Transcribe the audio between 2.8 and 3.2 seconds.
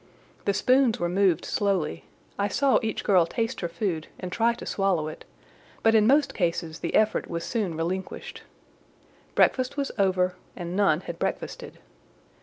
each